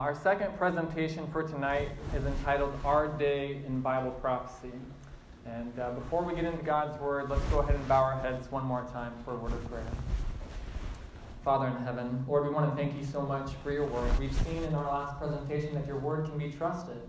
[0.00, 4.70] Our second presentation for tonight is entitled Our Day in Bible Prophecy.
[5.44, 8.48] And uh, before we get into God's Word, let's go ahead and bow our heads
[8.52, 9.82] one more time for a word of prayer.
[11.44, 14.08] Father in heaven, Lord, we want to thank you so much for your Word.
[14.20, 17.02] We've seen in our last presentation that your Word can be trusted.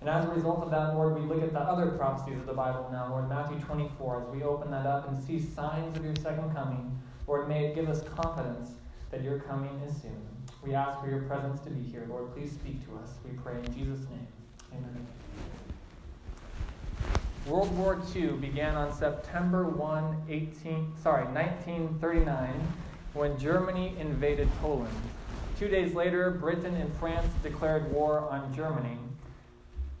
[0.00, 2.54] And as a result of that, Lord, we look at the other prophecies of the
[2.54, 6.16] Bible now, Lord, Matthew 24, as we open that up and see signs of your
[6.16, 6.98] second coming.
[7.26, 8.70] Lord, may it give us confidence
[9.10, 10.29] that your coming is soon.
[10.62, 12.06] We ask for your presence to be here.
[12.08, 13.10] Lord, please speak to us.
[13.24, 14.26] We pray in Jesus' name.
[14.72, 15.06] Amen.
[17.46, 22.52] World War II began on September 1, 18, sorry, 1939,
[23.14, 24.94] when Germany invaded Poland.
[25.58, 28.98] Two days later, Britain and France declared war on Germany.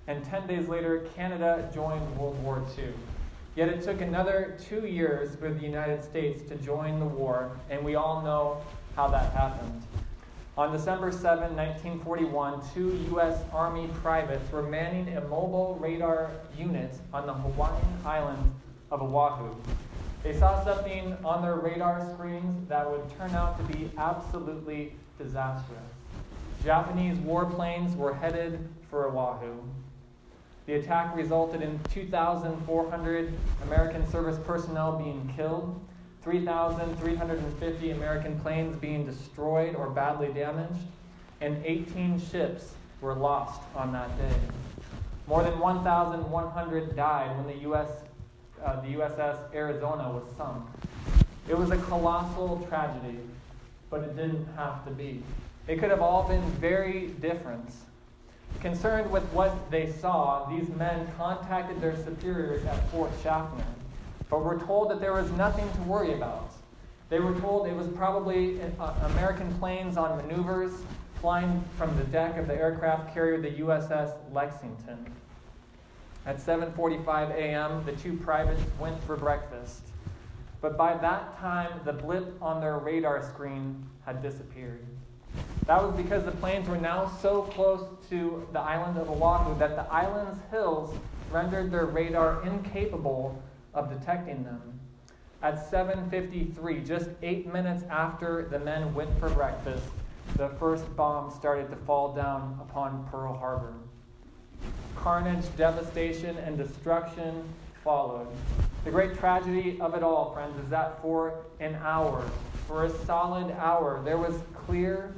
[0.06, 2.92] And 10 days later, Canada joined World War II.
[3.56, 7.82] Yet it took another two years for the United States to join the war, and
[7.82, 8.62] we all know
[8.96, 9.82] how that happened.
[10.60, 13.40] On December 7, 1941, two U.S.
[13.50, 18.52] Army privates were manning a mobile radar unit on the Hawaiian island
[18.90, 19.54] of Oahu.
[20.22, 25.80] They saw something on their radar screens that would turn out to be absolutely disastrous.
[26.62, 29.62] Japanese warplanes were headed for Oahu.
[30.66, 35.80] The attack resulted in 2,400 American service personnel being killed
[36.22, 40.86] 3,350 American planes being destroyed or badly damaged,
[41.40, 44.36] and 18 ships were lost on that day.
[45.26, 47.88] More than 1,100 died when the, US,
[48.62, 50.64] uh, the USS Arizona was sunk.
[51.48, 53.18] It was a colossal tragedy,
[53.88, 55.22] but it didn't have to be.
[55.68, 57.70] It could have all been very different.
[58.60, 63.64] Concerned with what they saw, these men contacted their superiors at Fort Shafter
[64.30, 66.52] but we're told that there was nothing to worry about.
[67.08, 70.72] They were told it was probably uh, American planes on maneuvers
[71.20, 75.04] flying from the deck of the aircraft carrier, the USS Lexington.
[76.24, 79.82] At 7:45 a.m., the two privates went for breakfast.
[80.60, 84.86] But by that time, the blip on their radar screen had disappeared.
[85.66, 89.76] That was because the planes were now so close to the island of Oahu that
[89.76, 90.94] the island's hills
[91.30, 93.42] rendered their radar incapable
[93.74, 94.80] of detecting them.
[95.42, 99.88] At 7:53, just 8 minutes after the men went for breakfast,
[100.36, 103.74] the first bomb started to fall down upon Pearl Harbor.
[104.96, 107.42] Carnage, devastation, and destruction
[107.82, 108.26] followed.
[108.84, 112.22] The great tragedy of it all, friends, is that for an hour,
[112.66, 115.14] for a solid hour, there was clear,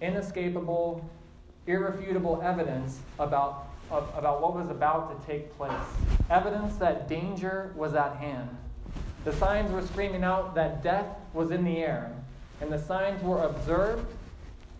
[0.00, 1.02] inescapable,
[1.66, 5.72] irrefutable evidence about of, about what was about to take place.
[6.30, 8.48] Evidence that danger was at hand.
[9.24, 12.12] The signs were screaming out that death was in the air.
[12.60, 14.06] And the signs were observed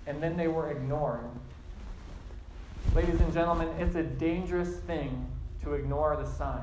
[0.06, 1.24] and then they were ignored.
[2.94, 5.26] Ladies and gentlemen, it's a dangerous thing
[5.62, 6.62] to ignore the signs.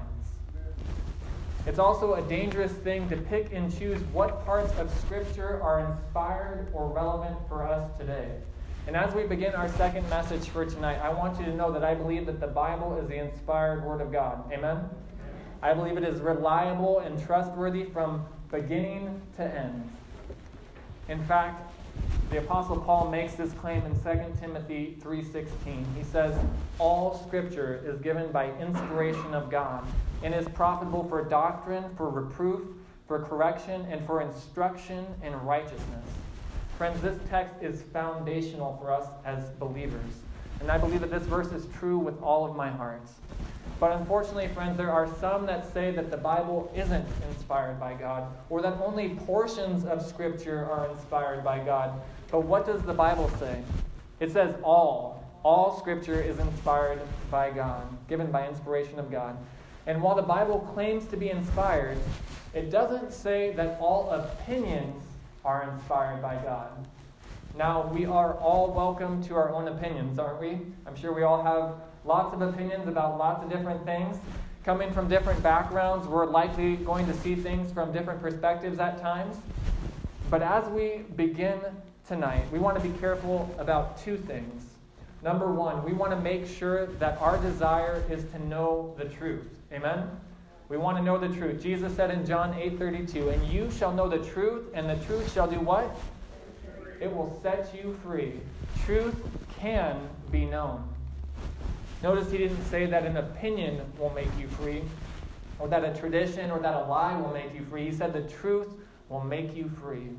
[1.66, 6.72] It's also a dangerous thing to pick and choose what parts of Scripture are inspired
[6.74, 8.38] or relevant for us today.
[8.88, 11.84] And as we begin our second message for tonight, I want you to know that
[11.84, 14.52] I believe that the Bible is the inspired Word of God.
[14.52, 14.90] Amen?
[15.62, 19.90] I believe it is reliable and trustworthy from beginning to end.
[21.10, 21.72] In fact,
[22.32, 25.86] the apostle Paul makes this claim in 2 Timothy 3:16.
[25.96, 26.34] He says,
[26.80, 29.86] "All scripture is given by inspiration of God
[30.24, 32.62] and is profitable for doctrine, for reproof,
[33.08, 36.06] for correction, and for instruction in righteousness."
[36.82, 40.14] Friends, this text is foundational for us as believers.
[40.62, 43.04] And I believe that this verse is true with all of my heart.
[43.80, 48.34] But unfortunately, friends, there are some that say that the Bible isn't inspired by God,
[48.50, 52.02] or that only portions of Scripture are inspired by God.
[52.32, 53.62] But what does the Bible say?
[54.20, 55.24] It says all.
[55.44, 57.00] All Scripture is inspired
[57.30, 59.38] by God, given by inspiration of God.
[59.86, 62.00] And while the Bible claims to be inspired,
[62.56, 65.04] it doesn't say that all opinions
[65.44, 66.70] are inspired by God.
[67.58, 70.60] Now, we are all welcome to our own opinions, aren't we?
[70.86, 74.18] I'm sure we all have lots of opinions about lots of different things.
[74.64, 79.36] Coming from different backgrounds, we're likely going to see things from different perspectives at times.
[80.30, 81.60] But as we begin
[82.08, 84.64] tonight, we want to be careful about two things.
[85.24, 89.48] Number one, we want to make sure that our desire is to know the truth.
[89.74, 90.10] Amen?
[90.72, 91.62] We want to know the truth.
[91.62, 95.46] Jesus said in John 8:32, "And you shall know the truth, and the truth shall
[95.46, 95.94] do what?
[97.02, 98.40] It will set you free.
[98.86, 99.22] Truth
[99.60, 99.98] can
[100.32, 100.88] be known."
[102.02, 104.86] Notice he didn't say that an opinion will make you free,
[105.60, 107.88] or that a tradition or that a lie will make you free.
[107.88, 108.70] He said the truth
[109.10, 110.16] will make you free.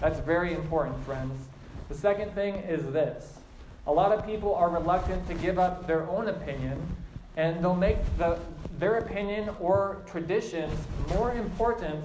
[0.00, 1.48] That's very important, friends.
[1.88, 3.40] The second thing is this
[3.88, 6.94] A lot of people are reluctant to give up their own opinion,
[7.36, 8.38] and they'll make the,
[8.78, 10.72] their opinion or traditions
[11.10, 12.04] more important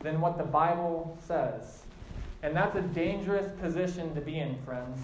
[0.00, 1.82] than what the Bible says.
[2.42, 4.98] And that's a dangerous position to be in, friends.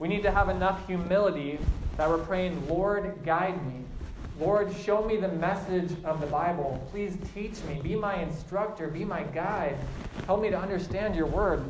[0.00, 1.58] We need to have enough humility
[1.96, 3.84] that we're praying, Lord, guide me.
[4.40, 6.84] Lord, show me the message of the Bible.
[6.90, 7.80] Please teach me.
[7.80, 8.88] Be my instructor.
[8.88, 9.76] Be my guide.
[10.26, 11.64] Help me to understand your word.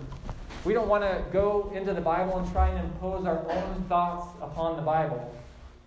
[0.64, 4.26] We don't want to go into the Bible and try and impose our own thoughts
[4.40, 5.30] upon the Bible.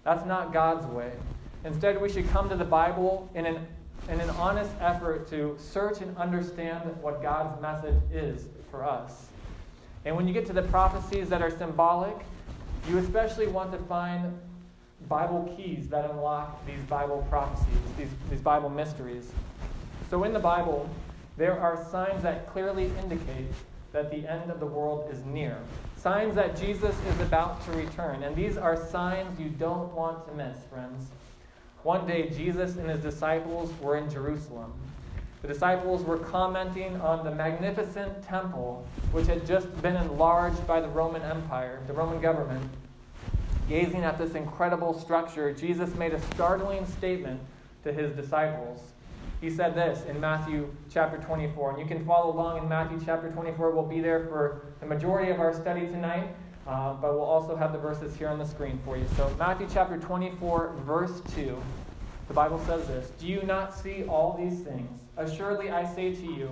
[0.07, 1.11] That's not God's way.
[1.65, 3.67] Instead, we should come to the Bible in an,
[4.07, 9.25] in an honest effort to search and understand what God's message is for us.
[10.05, 12.15] And when you get to the prophecies that are symbolic,
[12.87, 14.39] you especially want to find
[15.09, 17.67] Bible keys that unlock these Bible prophecies,
[17.97, 19.29] these, these Bible mysteries.
[20.09, 20.89] So in the Bible,
[21.35, 23.51] there are signs that clearly indicate
[23.91, 25.57] that the end of the world is near.
[25.97, 28.23] Signs that Jesus is about to return.
[28.23, 31.07] And these are signs you don't want to miss, friends.
[31.81, 34.73] One day, Jesus and his disciples were in Jerusalem.
[35.41, 40.87] The disciples were commenting on the magnificent temple which had just been enlarged by the
[40.89, 42.69] Roman Empire, the Roman government.
[43.67, 47.39] Gazing at this incredible structure, Jesus made a startling statement
[47.83, 48.81] to his disciples.
[49.41, 53.29] He said this in Matthew chapter 24, and you can follow along in Matthew chapter
[53.29, 53.71] 24.
[53.71, 56.35] We'll be there for the majority of our study tonight,
[56.65, 59.05] uh, but we'll also have the verses here on the screen for you.
[59.15, 61.55] So, Matthew chapter 24, verse 2,
[62.27, 65.01] the Bible says this Do you not see all these things?
[65.17, 66.49] Assuredly, I say to you,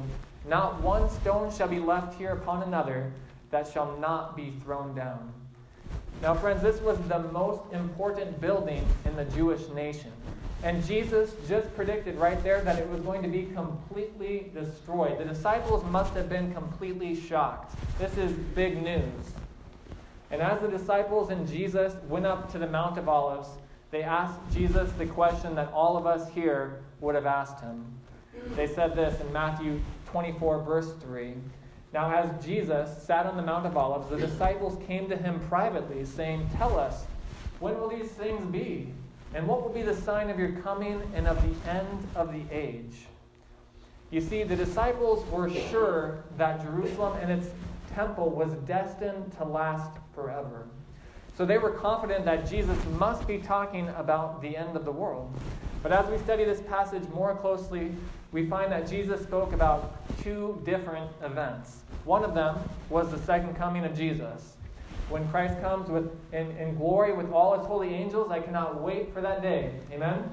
[0.47, 3.11] not one stone shall be left here upon another
[3.49, 5.33] that shall not be thrown down.
[6.21, 10.11] Now, friends, this was the most important building in the Jewish nation.
[10.63, 15.19] And Jesus just predicted right there that it was going to be completely destroyed.
[15.19, 17.75] The disciples must have been completely shocked.
[17.99, 19.31] This is big news.
[20.31, 23.49] And as the disciples and Jesus went up to the Mount of Olives,
[23.91, 27.85] they asked Jesus the question that all of us here would have asked him.
[28.55, 31.35] They said this in Matthew 24, verse 3.
[31.93, 36.03] Now, as Jesus sat on the Mount of Olives, the disciples came to him privately,
[36.03, 37.05] saying, Tell us,
[37.59, 38.93] when will these things be?
[39.33, 42.43] And what will be the sign of your coming and of the end of the
[42.55, 43.07] age?
[44.11, 47.49] You see, the disciples were sure that Jerusalem and its
[47.93, 50.67] temple was destined to last forever.
[51.37, 55.33] So they were confident that Jesus must be talking about the end of the world.
[55.83, 57.91] But as we study this passage more closely,
[58.31, 61.83] we find that Jesus spoke about two different events.
[62.05, 62.57] One of them
[62.89, 64.55] was the second coming of Jesus.
[65.09, 69.13] When Christ comes with, in, in glory with all his holy angels, I cannot wait
[69.13, 69.71] for that day.
[69.91, 70.29] Amen?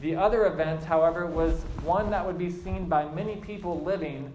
[0.00, 4.32] The other event, however, was one that would be seen by many people living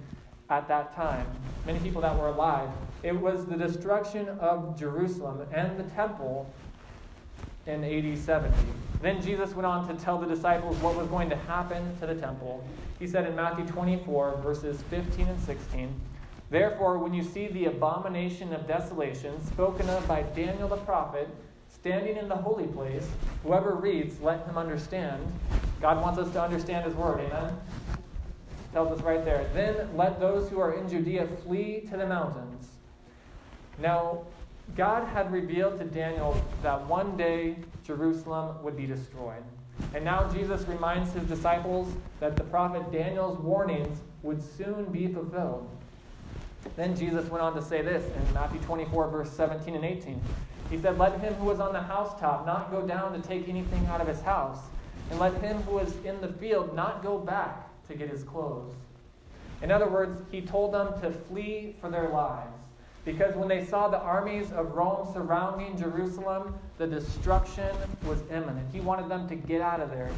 [0.49, 1.27] at that time,
[1.65, 2.69] many people that were alive.
[3.03, 6.51] It was the destruction of Jerusalem and the temple
[7.65, 8.53] in AD 70.
[9.01, 12.15] Then Jesus went on to tell the disciples what was going to happen to the
[12.15, 12.63] temple.
[12.97, 15.93] He said in Matthew 24, verses 15 and 16,
[16.49, 21.29] Therefore, when you see the abomination of desolation spoken of by Daniel the prophet
[21.69, 23.07] standing in the holy place,
[23.43, 25.21] whoever reads, let him understand.
[25.79, 27.55] God wants us to understand his word, amen?
[28.73, 29.47] Tells us right there.
[29.53, 32.67] Then let those who are in Judea flee to the mountains.
[33.79, 34.23] Now,
[34.75, 39.43] God had revealed to Daniel that one day Jerusalem would be destroyed.
[39.93, 45.69] And now Jesus reminds his disciples that the prophet Daniel's warnings would soon be fulfilled.
[46.75, 50.21] Then Jesus went on to say this in Matthew 24, verse 17 and 18.
[50.69, 53.85] He said, Let him who was on the housetop not go down to take anything
[53.87, 54.59] out of his house,
[55.09, 58.73] and let him who is in the field not go back to get his clothes.
[59.61, 62.55] In other words, he told them to flee for their lives.
[63.05, 67.75] Because when they saw the armies of Rome surrounding Jerusalem, the destruction
[68.05, 68.67] was imminent.
[68.71, 70.11] He wanted them to get out of there.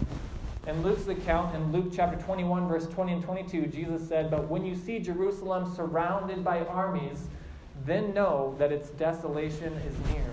[0.67, 4.63] In Luke's account, in Luke chapter 21, verse 20 and 22, Jesus said, But when
[4.63, 7.23] you see Jerusalem surrounded by armies,
[7.83, 10.23] then know that its desolation is near.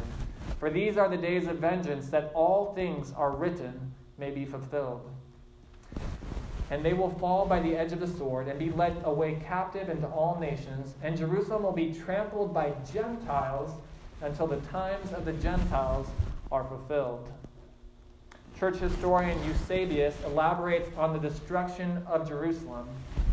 [0.61, 5.11] For these are the days of vengeance, that all things are written may be fulfilled.
[6.70, 9.88] And they will fall by the edge of the sword and be led away captive
[9.88, 13.70] into all nations, and Jerusalem will be trampled by Gentiles
[14.20, 16.06] until the times of the Gentiles
[16.52, 17.30] are fulfilled.
[18.59, 22.88] Church historian Eusebius elaborates on the destruction of Jerusalem.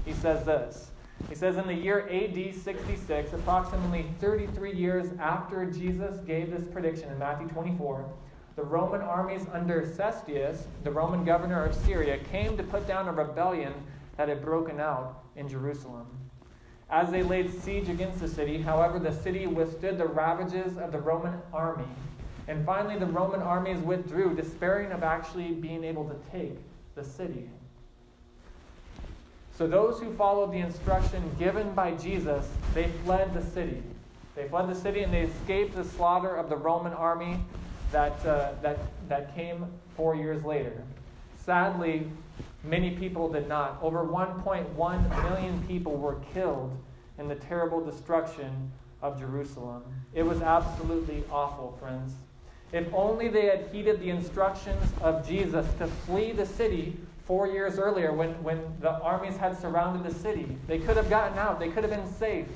[0.05, 0.91] He says this
[1.29, 7.09] He says, In the year AD 66, approximately 33 years after Jesus gave this prediction
[7.09, 8.07] in Matthew 24,
[8.55, 13.11] the Roman armies under Cestius, the Roman governor of Syria, came to put down a
[13.11, 13.73] rebellion
[14.17, 16.05] that had broken out in Jerusalem.
[16.91, 18.61] as they laid siege against the city.
[18.61, 21.87] However, the city withstood the ravages of the Roman army.
[22.47, 26.57] And finally, the Roman armies withdrew, despairing of actually being able to take
[26.95, 27.49] the city.
[29.57, 33.81] So, those who followed the instruction given by Jesus, they fled the city.
[34.35, 37.39] They fled the city and they escaped the slaughter of the Roman army
[37.91, 40.83] that, uh, that, that came four years later.
[41.37, 42.07] Sadly,
[42.63, 43.79] many people did not.
[43.81, 46.77] Over 1.1 million people were killed
[47.17, 48.71] in the terrible destruction
[49.01, 49.83] of Jerusalem.
[50.13, 52.13] It was absolutely awful, friends.
[52.71, 57.79] If only they had heeded the instructions of Jesus to flee the city four years
[57.79, 60.57] earlier when, when the armies had surrounded the city.
[60.67, 62.47] They could have gotten out, they could have been safe.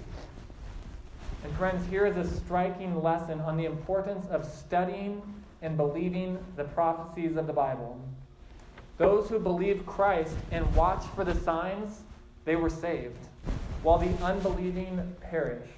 [1.43, 5.21] And, friends, here is a striking lesson on the importance of studying
[5.61, 7.99] and believing the prophecies of the Bible.
[8.97, 12.01] Those who believed Christ and watched for the signs,
[12.45, 13.17] they were saved,
[13.81, 15.71] while the unbelieving perished.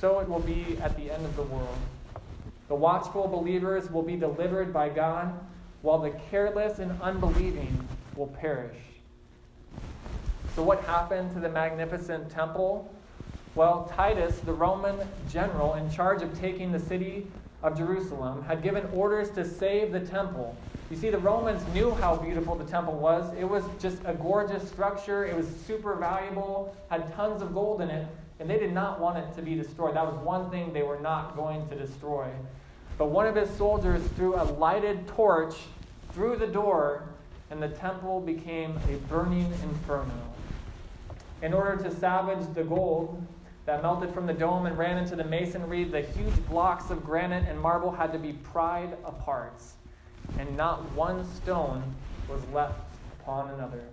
[0.00, 1.76] So it will be at the end of the world.
[2.68, 5.38] The watchful believers will be delivered by God,
[5.82, 8.78] while the careless and unbelieving will perish.
[10.54, 12.90] So, what happened to the magnificent temple?
[13.54, 14.96] Well, Titus, the Roman
[15.30, 17.26] general in charge of taking the city
[17.62, 20.56] of Jerusalem, had given orders to save the temple.
[20.90, 23.32] You see, the Romans knew how beautiful the temple was.
[23.38, 27.90] It was just a gorgeous structure, it was super valuable, had tons of gold in
[27.90, 28.06] it,
[28.44, 29.96] and they did not want it to be destroyed.
[29.96, 32.28] That was one thing they were not going to destroy.
[32.98, 35.54] But one of his soldiers threw a lighted torch
[36.12, 37.04] through the door,
[37.48, 40.12] and the temple became a burning inferno.
[41.40, 43.26] In order to salvage the gold
[43.64, 47.48] that melted from the dome and ran into the masonry, the huge blocks of granite
[47.48, 49.62] and marble had to be pried apart,
[50.38, 51.82] and not one stone
[52.28, 52.78] was left
[53.20, 53.84] upon another.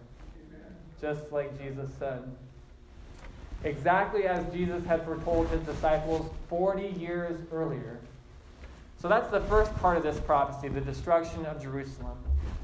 [1.00, 2.30] Just like Jesus said.
[3.64, 8.00] Exactly as Jesus had foretold his disciples 40 years earlier.
[9.00, 12.18] So that's the first part of this prophecy, the destruction of Jerusalem.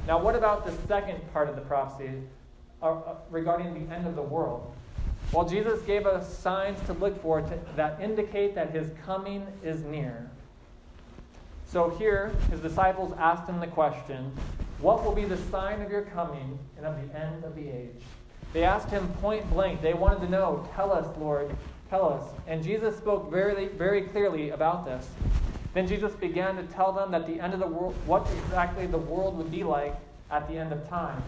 [0.07, 2.21] Now, what about the second part of the prophecy
[2.81, 4.73] uh, uh, regarding the end of the world?
[5.31, 9.83] Well, Jesus gave us signs to look for to, that indicate that his coming is
[9.83, 10.29] near.
[11.65, 14.31] So here, his disciples asked him the question
[14.79, 18.01] What will be the sign of your coming and of the end of the age?
[18.57, 19.83] They asked him point blank.
[19.83, 21.55] They wanted to know, Tell us, Lord,
[21.91, 22.23] tell us.
[22.47, 25.07] And Jesus spoke very, very clearly about this.
[25.75, 28.97] Then Jesus began to tell them that the end of the world, what exactly the
[28.97, 29.95] world would be like
[30.31, 31.21] at the end of time.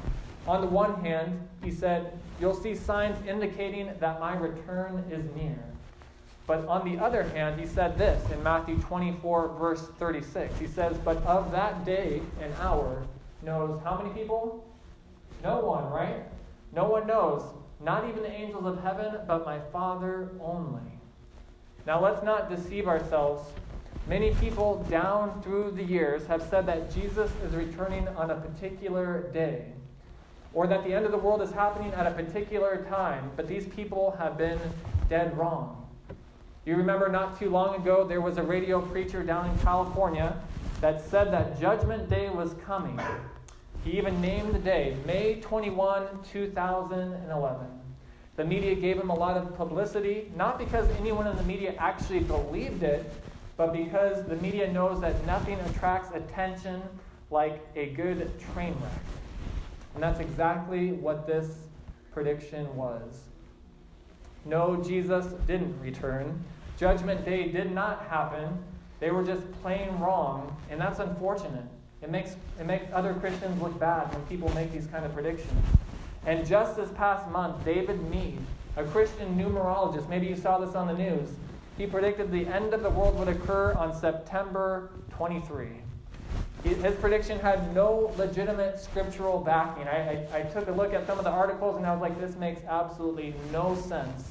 [0.47, 5.63] On the one hand, he said, You'll see signs indicating that my return is near.
[6.47, 10.57] But on the other hand, he said this in Matthew 24, verse 36.
[10.57, 13.05] He says, But of that day and hour
[13.43, 14.65] knows how many people?
[15.43, 16.23] No one, right?
[16.73, 17.43] No one knows.
[17.79, 20.81] Not even the angels of heaven, but my Father only.
[21.85, 23.41] Now let's not deceive ourselves
[24.09, 29.29] Many people down through the years have said that Jesus is returning on a particular
[29.31, 29.65] day,
[30.51, 33.67] or that the end of the world is happening at a particular time, but these
[33.67, 34.57] people have been
[35.09, 35.87] dead wrong.
[36.65, 40.41] You remember not too long ago, there was a radio preacher down in California
[40.81, 42.99] that said that Judgment Day was coming.
[43.83, 47.67] He even named the day, May 21, 2011.
[48.35, 52.19] The media gave him a lot of publicity, not because anyone in the media actually
[52.19, 53.11] believed it,
[53.57, 56.81] but because the media knows that nothing attracts attention
[57.31, 59.01] like a good train wreck.
[59.93, 61.47] And that's exactly what this
[62.11, 63.23] prediction was.
[64.45, 66.43] No, Jesus didn't return.
[66.77, 68.57] Judgment Day did not happen.
[68.99, 71.65] They were just plain wrong, and that's unfortunate.
[72.01, 75.51] It makes, it makes other Christians look bad when people make these kind of predictions.
[76.25, 78.39] And just this past month, David Meade,
[78.77, 81.29] a Christian numerologist, maybe you saw this on the news,
[81.77, 85.67] he predicted the end of the world would occur on September 23.
[86.63, 89.87] His prediction had no legitimate scriptural backing.
[89.87, 92.19] I, I, I, took a look at some of the articles and I was like,
[92.19, 94.29] this makes absolutely no sense.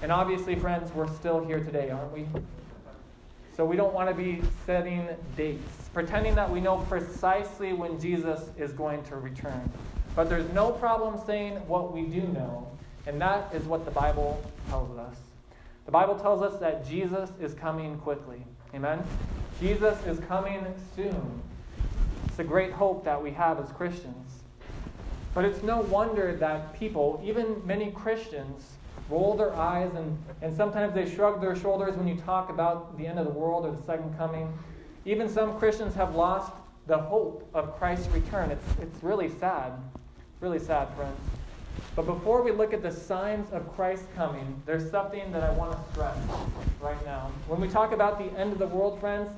[0.00, 2.26] And obviously, friends, we're still here today, aren't we?
[3.58, 8.50] So we don't want to be setting dates, pretending that we know precisely when Jesus
[8.56, 9.68] is going to return.
[10.14, 12.70] But there's no problem saying what we do know,
[13.08, 15.16] and that is what the Bible tells us.
[15.86, 18.44] The Bible tells us that Jesus is coming quickly.
[18.76, 19.02] Amen?
[19.60, 21.42] Jesus is coming soon.
[22.28, 24.44] It's a great hope that we have as Christians.
[25.34, 28.74] But it's no wonder that people, even many Christians,
[29.08, 33.06] roll their eyes and, and sometimes they shrug their shoulders when you talk about the
[33.06, 34.52] end of the world or the second coming.
[35.04, 36.52] Even some Christians have lost
[36.86, 38.50] the hope of Christ's return.
[38.50, 39.72] It's, it's really sad.
[40.40, 41.18] Really sad, friends.
[41.96, 45.72] But before we look at the signs of Christ coming, there's something that I want
[45.72, 46.16] to stress
[46.80, 47.30] right now.
[47.46, 49.30] When we talk about the end of the world, friends,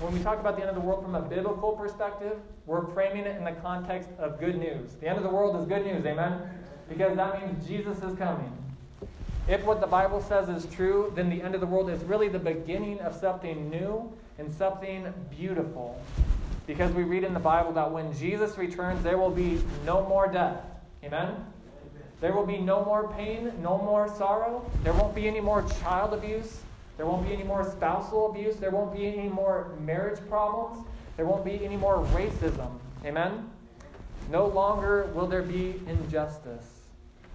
[0.00, 3.24] when we talk about the end of the world from a biblical perspective, we're framing
[3.24, 4.94] it in the context of good news.
[5.00, 6.40] The end of the world is good news, amen?
[6.88, 8.52] Because that means Jesus is coming.
[9.46, 12.28] If what the Bible says is true, then the end of the world is really
[12.28, 16.00] the beginning of something new and something beautiful.
[16.66, 20.28] Because we read in the Bible that when Jesus returns, there will be no more
[20.28, 20.62] death.
[21.04, 21.34] Amen?
[22.22, 24.64] There will be no more pain, no more sorrow.
[24.82, 26.60] There won't be any more child abuse.
[26.96, 28.56] There won't be any more spousal abuse.
[28.56, 30.86] There won't be any more marriage problems.
[31.18, 32.78] There won't be any more racism.
[33.04, 33.50] Amen?
[34.30, 36.83] No longer will there be injustice.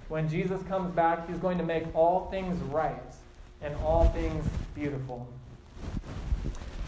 [0.10, 3.14] When Jesus comes back, he's going to make all things right
[3.62, 5.28] and all things beautiful.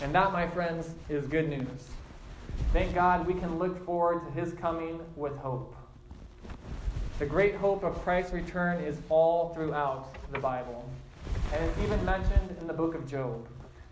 [0.02, 1.90] And that, my friends, is good news.
[2.74, 5.76] Thank God we can look forward to his coming with hope.
[7.20, 10.84] The great hope of Christ's return is all throughout the Bible.
[11.54, 13.48] And it's even mentioned in the book of Job.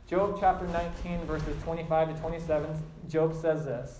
[0.09, 3.99] Job chapter 19, verses 25 to 27, Job says this.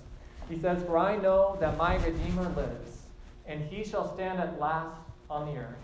[0.49, 3.03] He says, For I know that my Redeemer lives,
[3.45, 4.95] and he shall stand at last
[5.29, 5.75] on the earth.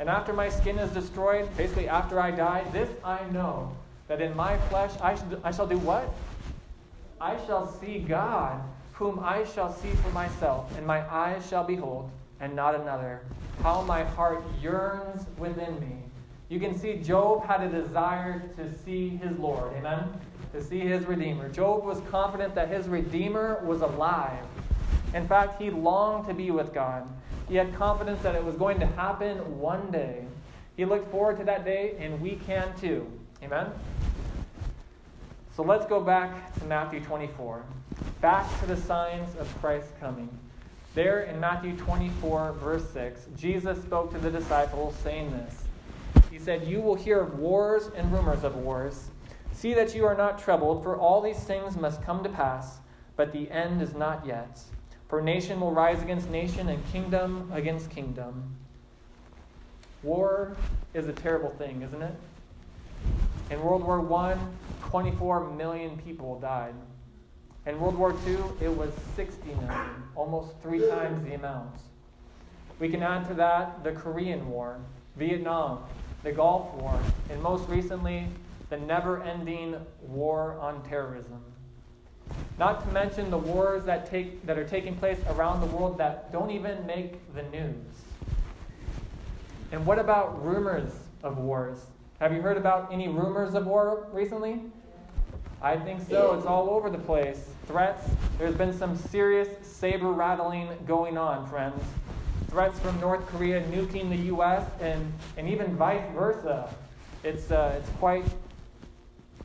[0.00, 3.76] And after my skin is destroyed, basically after I die, this I know,
[4.06, 6.12] that in my flesh I, shall, I shall do what?
[7.20, 8.62] I shall see God,
[8.92, 13.20] whom I shall see for myself, and my eyes shall behold and not another.
[13.62, 15.96] How my heart yearns within me.
[16.48, 19.72] You can see Job had a desire to see his Lord.
[19.76, 20.04] Amen?
[20.52, 21.48] To see his Redeemer.
[21.48, 24.44] Job was confident that his Redeemer was alive.
[25.12, 27.06] In fact, he longed to be with God.
[27.48, 30.24] He had confidence that it was going to happen one day.
[30.76, 33.06] He looked forward to that day, and we can too.
[33.42, 33.66] Amen?
[35.56, 37.64] So let's go back to Matthew 24.
[38.20, 40.28] Back to the signs of Christ's coming.
[40.94, 45.64] There in Matthew 24, verse 6, Jesus spoke to the disciples, saying this
[46.30, 49.08] He said, You will hear of wars and rumors of wars.
[49.52, 52.78] See that you are not troubled, for all these things must come to pass,
[53.16, 54.60] but the end is not yet.
[55.08, 58.54] For nation will rise against nation, and kingdom against kingdom.
[60.02, 60.54] War
[60.92, 62.14] is a terrible thing, isn't it?
[63.50, 64.36] In World War I,
[64.82, 66.74] 24 million people died.
[67.64, 71.74] In World War II, it was 60 million, almost three times the amount.
[72.78, 74.78] We can add to that the Korean War,
[75.16, 75.84] Vietnam,
[76.22, 76.98] the Gulf War,
[77.30, 78.26] and most recently,
[78.68, 81.42] the never ending war on terrorism.
[82.58, 86.32] Not to mention the wars that, take, that are taking place around the world that
[86.32, 87.86] don't even make the news.
[89.70, 91.78] And what about rumors of wars?
[92.20, 94.60] Have you heard about any rumors of war recently?
[95.60, 96.34] I think so.
[96.34, 97.50] It's all over the place.
[97.66, 98.08] Threats.
[98.38, 101.82] There's been some serious saber rattling going on, friends.
[102.48, 104.64] Threats from North Korea nuking the U.S.
[104.80, 106.72] and, and even vice versa.
[107.24, 108.24] It's, uh, it's quite,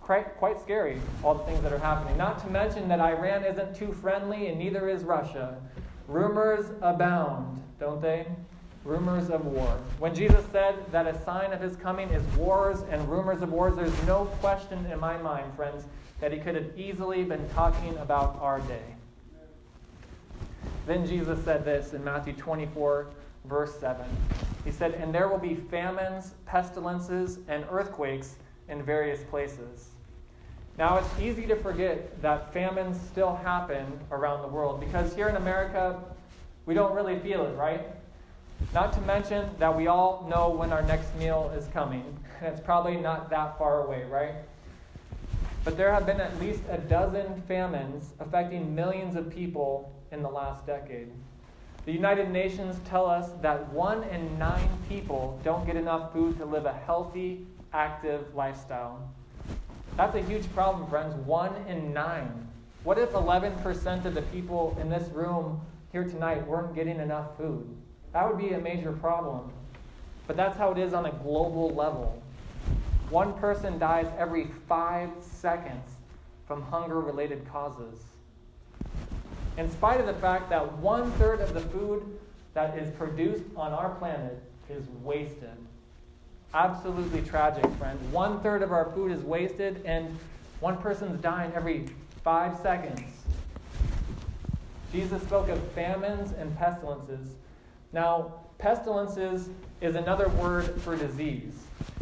[0.03, 2.17] quite, quite scary, all the things that are happening.
[2.17, 5.57] Not to mention that Iran isn't too friendly and neither is Russia.
[6.09, 8.27] Rumors abound, don't they?
[8.83, 9.79] Rumors of war.
[9.99, 13.77] When Jesus said that a sign of his coming is wars and rumors of wars,
[13.77, 15.85] there's no question in my mind, friends,
[16.19, 18.83] that he could have easily been talking about our day.
[20.85, 23.07] Then Jesus said this in Matthew 24,
[23.45, 24.05] verse 7.
[24.65, 28.35] He said, And there will be famines, pestilences, and earthquakes
[28.67, 29.92] in various places.
[30.77, 35.35] Now, it's easy to forget that famines still happen around the world because here in
[35.35, 35.99] America,
[36.65, 37.81] we don't really feel it, right?
[38.73, 42.17] Not to mention that we all know when our next meal is coming.
[42.39, 44.33] And it's probably not that far away, right?
[45.63, 50.29] But there have been at least a dozen famines affecting millions of people in the
[50.29, 51.09] last decade.
[51.85, 56.45] The United Nations tell us that one in nine people don't get enough food to
[56.45, 59.09] live a healthy, active lifestyle.
[59.95, 61.13] That's a huge problem, friends.
[61.27, 62.47] One in nine.
[62.83, 67.67] What if 11% of the people in this room here tonight weren't getting enough food?
[68.11, 69.51] That would be a major problem.
[70.25, 72.21] But that's how it is on a global level.
[73.11, 75.87] One person dies every five seconds
[76.47, 77.99] from hunger related causes.
[79.57, 82.19] In spite of the fact that one third of the food
[82.55, 85.55] that is produced on our planet is wasted.
[86.53, 87.99] Absolutely tragic, friends.
[88.13, 90.15] One third of our food is wasted, and
[90.59, 91.89] one person's dying every
[92.23, 93.01] five seconds.
[94.91, 97.27] Jesus spoke of famines and pestilences.
[97.91, 99.49] Now, pestilences
[99.81, 101.53] is another word for disease.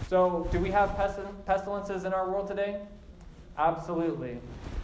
[0.10, 0.98] So, do we have
[1.46, 2.82] pestilences in our world today?
[3.58, 4.38] Absolutely.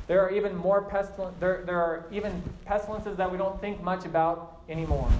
[0.07, 4.05] There are even more pestilent, there, there are even pestilences that we don't think much
[4.05, 5.11] about anymore.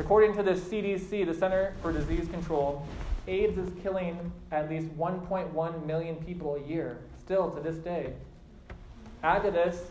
[0.00, 2.84] According to the CDC, the Center for Disease Control,
[3.26, 8.12] AIDS is killing at least 1.1 million people a year, still to this day.
[9.22, 9.84] Add to this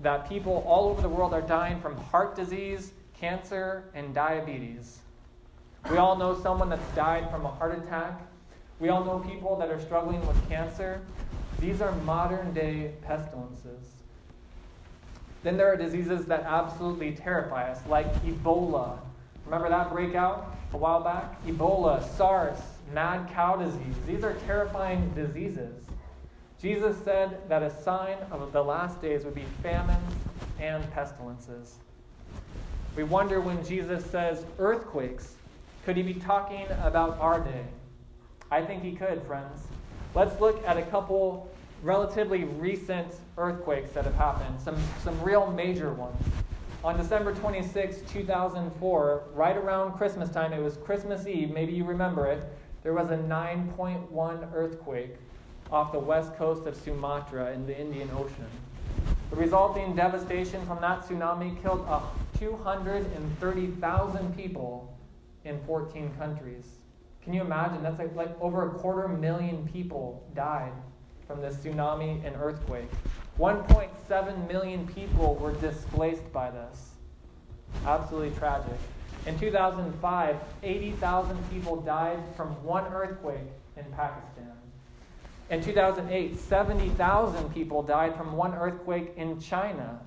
[0.00, 4.98] that people all over the world are dying from heart disease, cancer, and diabetes.
[5.90, 8.20] We all know someone that's died from a heart attack.
[8.80, 11.00] We all know people that are struggling with cancer.
[11.60, 13.92] These are modern day pestilences.
[15.44, 18.98] Then there are diseases that absolutely terrify us, like Ebola.
[19.44, 21.44] Remember that breakout a while back?
[21.46, 22.58] Ebola, SARS,
[22.92, 23.94] mad cow disease.
[24.06, 25.84] These are terrifying diseases.
[26.60, 30.14] Jesus said that a sign of the last days would be famines
[30.58, 31.76] and pestilences.
[32.96, 35.34] We wonder when Jesus says earthquakes,
[35.84, 37.64] could he be talking about our day?
[38.50, 39.66] I think he could, friends.
[40.14, 41.50] Let's look at a couple
[41.82, 46.16] relatively recent earthquakes that have happened, some, some real major ones.
[46.84, 52.26] On December 26, 2004, right around Christmas time, it was Christmas Eve, maybe you remember
[52.26, 52.42] it,
[52.82, 55.16] there was a 9.1 earthquake
[55.72, 58.46] off the west coast of Sumatra in the Indian Ocean.
[59.30, 62.00] The resulting devastation from that tsunami killed uh,
[62.38, 64.96] 230,000 people
[65.44, 66.76] in 14 countries.
[67.22, 67.82] Can you imagine?
[67.82, 70.70] That's like, like over a quarter million people died
[71.26, 72.88] from this tsunami and earthquake.
[73.38, 76.92] 1.7 million people were displaced by this.
[77.84, 78.78] Absolutely tragic.
[79.26, 84.52] In 2005, 80,000 people died from one earthquake in Pakistan.
[85.50, 90.00] In 2008, 70,000 people died from one earthquake in China.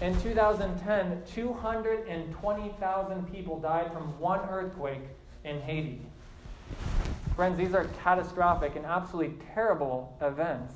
[0.00, 5.02] In 2010, 220,000 people died from one earthquake
[5.44, 6.00] in Haiti.
[7.34, 10.74] Friends, these are catastrophic and absolutely terrible events.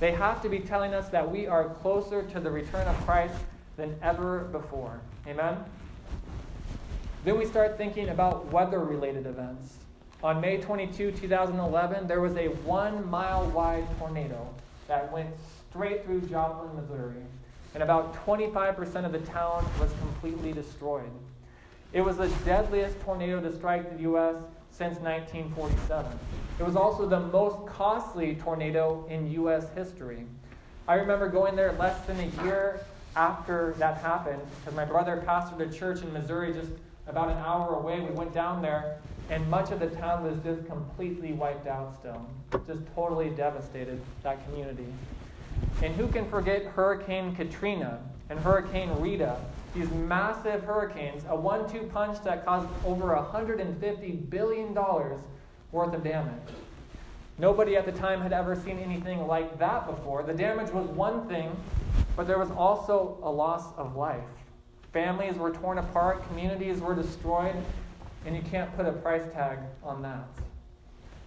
[0.00, 3.34] They have to be telling us that we are closer to the return of Christ
[3.76, 5.00] than ever before.
[5.26, 5.56] Amen?
[7.24, 9.78] Then we start thinking about weather related events.
[10.22, 14.48] On May 22, 2011, there was a one mile wide tornado
[14.86, 15.30] that went
[15.70, 17.22] straight through Joplin, Missouri,
[17.74, 21.10] and about 25% of the town was completely destroyed.
[21.92, 24.36] It was the deadliest tornado to strike the U.S.
[24.78, 26.06] since 1947.
[26.60, 29.66] It was also the most costly tornado in U.S.
[29.74, 30.24] history.
[30.86, 32.80] I remember going there less than a year
[33.16, 36.70] after that happened because my brother pastored a church in Missouri just
[37.08, 37.98] about an hour away.
[38.00, 38.98] We went down there
[39.30, 42.24] and much of the town was just completely wiped out still.
[42.66, 44.86] Just totally devastated, that community.
[45.82, 49.36] And who can forget Hurricane Katrina and Hurricane Rita?
[49.74, 56.32] These massive hurricanes, a one two punch that caused over $150 billion worth of damage.
[57.38, 60.24] Nobody at the time had ever seen anything like that before.
[60.24, 61.54] The damage was one thing,
[62.16, 64.24] but there was also a loss of life.
[64.92, 67.54] Families were torn apart, communities were destroyed,
[68.26, 70.24] and you can't put a price tag on that.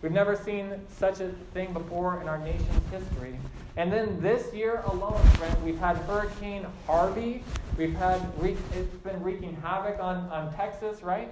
[0.02, 3.38] We've never seen such a thing before in our nation's history.
[3.78, 7.44] And then this year alone, friends, we've had Hurricane Harvey.
[7.78, 11.30] We've had, it's been wreaking havoc on, on Texas, right?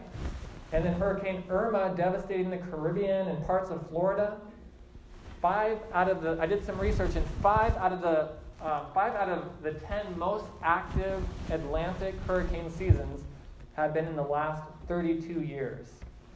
[0.71, 4.37] And then Hurricane Irma devastating the Caribbean and parts of Florida.
[5.41, 8.29] Five out of the, I did some research, and five out of the,
[8.63, 13.21] uh, five out of the ten most active Atlantic hurricane seasons
[13.73, 15.87] have been in the last 32 years.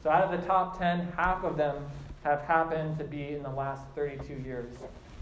[0.02, 1.76] So out of the top 10, half of them
[2.24, 4.70] have happened to be in the last 32 years.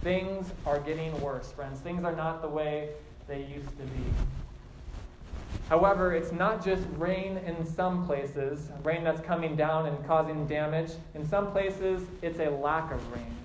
[0.02, 1.78] Things are getting worse, friends.
[1.78, 2.88] Things are not the way
[3.28, 4.04] they used to be.
[5.68, 10.90] However, it's not just rain in some places, rain that's coming down and causing damage.
[11.14, 13.36] In some places, it's a lack of rain.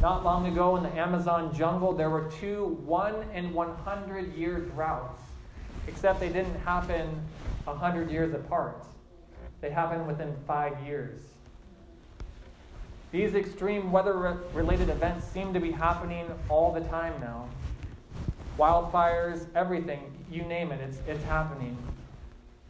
[0.00, 5.22] Not long ago in the Amazon jungle, there were two one in 100 year droughts,
[5.86, 7.08] except they didn't happen
[7.64, 8.84] 100 years apart.
[9.60, 11.20] They happened within five years.
[13.12, 17.46] These extreme weather related events seem to be happening all the time now.
[18.58, 21.76] Wildfires, everything, you name it, it's, it's happening.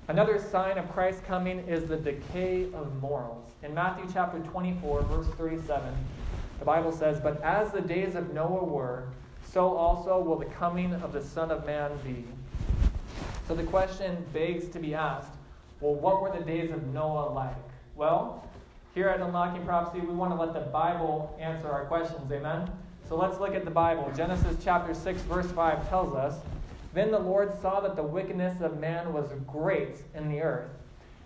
[0.09, 3.47] Another sign of Christ coming is the decay of morals.
[3.63, 5.95] In Matthew chapter 24, verse 37,
[6.59, 9.05] the Bible says, But as the days of Noah were,
[9.49, 12.25] so also will the coming of the Son of Man be.
[13.47, 15.31] So the question begs to be asked
[15.81, 17.57] well, what were the days of Noah like?
[17.97, 18.49] Well,
[18.95, 22.31] here at Unlocking Prophecy, we want to let the Bible answer our questions.
[22.31, 22.71] Amen?
[23.09, 24.11] So let's look at the Bible.
[24.15, 26.35] Genesis chapter 6, verse 5 tells us
[26.93, 30.71] Then the Lord saw that the wickedness of man was great in the earth,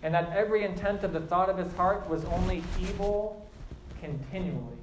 [0.02, 3.48] and that every intent of the thought of his heart was only evil
[4.00, 4.78] continually.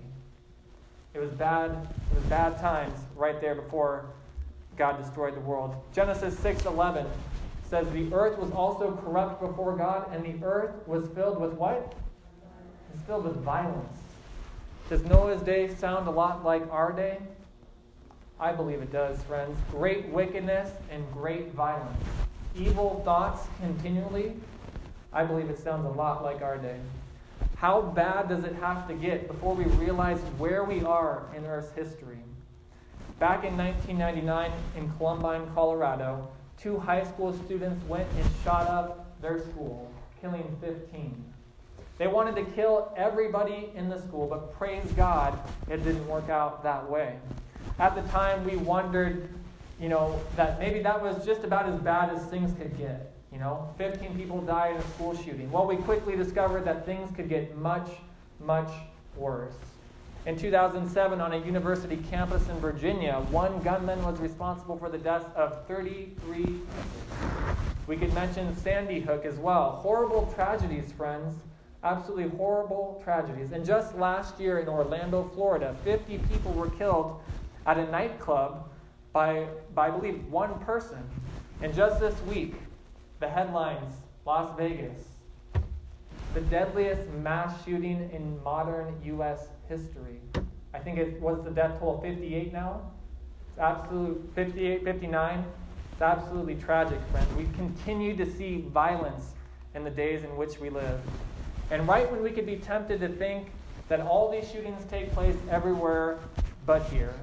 [1.13, 4.07] It was bad, it was bad times right there before
[4.77, 5.75] God destroyed the world.
[5.93, 7.05] Genesis 6 11
[7.69, 11.95] says the earth was also corrupt before God, and the earth was filled with what?
[12.93, 13.97] It's filled with violence.
[14.89, 17.17] Does Noah's day sound a lot like our day?
[18.39, 19.57] I believe it does, friends.
[19.71, 22.03] Great wickedness and great violence.
[22.55, 24.33] Evil thoughts continually.
[25.11, 26.79] I believe it sounds a lot like our day.
[27.55, 31.71] How bad does it have to get before we realize where we are in Earth's
[31.73, 32.19] history?
[33.19, 36.27] Back in 1999 in Columbine, Colorado,
[36.57, 39.89] two high school students went and shot up their school,
[40.21, 41.32] killing 15.
[41.97, 45.37] They wanted to kill everybody in the school, but praise God,
[45.69, 47.17] it didn't work out that way.
[47.79, 49.29] At the time, we wondered,
[49.79, 53.13] you know, that maybe that was just about as bad as things could get.
[53.31, 55.51] You know, 15 people died in a school shooting.
[55.51, 57.89] Well, we quickly discovered that things could get much,
[58.39, 58.69] much
[59.15, 59.55] worse.
[60.25, 65.25] In 2007, on a university campus in Virginia, one gunman was responsible for the deaths
[65.35, 66.67] of 33 people.
[67.85, 69.71] We could mention Sandy Hook as well.
[69.81, 71.35] Horrible tragedies, friends.
[71.83, 73.51] Absolutely horrible tragedies.
[73.51, 77.21] And just last year in Orlando, Florida, 50 people were killed
[77.65, 78.69] at a nightclub
[79.11, 81.03] by, by I believe, one person.
[81.61, 82.55] And just this week,
[83.19, 83.93] the headlines
[84.25, 85.03] Las Vegas,
[86.33, 89.47] the deadliest mass shooting in modern U.S.
[89.67, 90.19] history.
[90.73, 92.81] I think it was the death toll 58 now.
[93.49, 95.45] It's absolute 58, 59.
[95.91, 97.27] It's absolutely tragic, friends.
[97.35, 99.33] We continue to see violence
[99.75, 100.99] in the days in which we live.
[101.73, 103.47] And right when we could be tempted to think
[103.89, 106.19] that all these shootings take place everywhere
[106.67, 107.15] but here,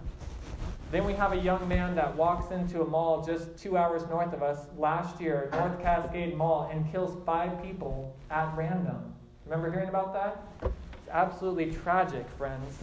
[0.91, 4.33] then we have a young man that walks into a mall just two hours north
[4.33, 9.15] of us last year, North Cascade Mall, and kills five people at random.
[9.45, 10.43] Remember hearing about that?
[10.65, 12.77] It's absolutely tragic, friends.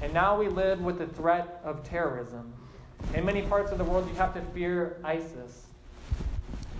[0.00, 2.50] And now we live with the threat of terrorism.
[3.12, 5.67] In many parts of the world, you have to fear ISIS.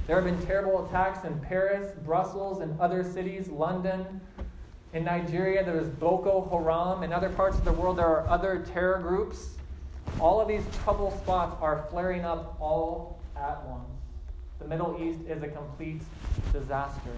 [0.09, 4.23] There have been terrible attacks in Paris, Brussels, and other cities, London.
[4.95, 7.03] In Nigeria, there is Boko Haram.
[7.03, 9.51] In other parts of the world, there are other terror groups.
[10.19, 13.85] All of these trouble spots are flaring up all at once.
[14.61, 16.01] The Middle East is a complete
[16.55, 17.13] disaster.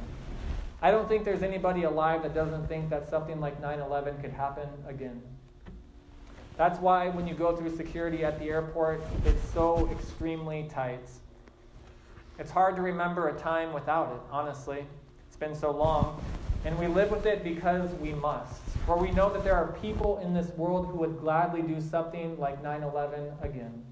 [0.83, 4.33] I don't think there's anybody alive that doesn't think that something like 9 11 could
[4.33, 5.22] happen again.
[6.57, 11.07] That's why when you go through security at the airport, it's so extremely tight.
[12.40, 14.87] It's hard to remember a time without it, honestly.
[15.29, 16.24] It's been so long.
[16.64, 18.62] And we live with it because we must.
[18.87, 22.38] For we know that there are people in this world who would gladly do something
[22.40, 23.85] like 9 11 again.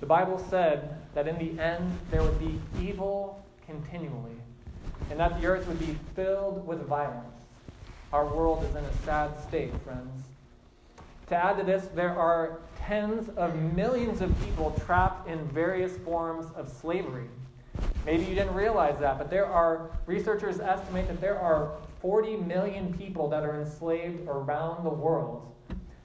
[0.00, 4.36] The Bible said that in the end there would be evil continually,
[5.10, 7.36] and that the earth would be filled with violence.
[8.14, 10.22] Our world is in a sad state, friends.
[11.26, 16.46] To add to this, there are tens of millions of people trapped in various forms
[16.56, 17.28] of slavery.
[18.06, 22.94] Maybe you didn't realize that, but there are researchers estimate that there are 40 million
[22.94, 25.52] people that are enslaved around the world,